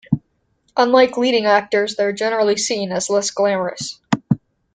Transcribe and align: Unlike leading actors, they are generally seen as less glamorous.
Unlike 0.77 1.15
leading 1.17 1.45
actors, 1.45 1.95
they 1.95 2.03
are 2.05 2.11
generally 2.11 2.57
seen 2.57 2.91
as 2.91 3.07
less 3.11 3.29
glamorous. 3.29 3.99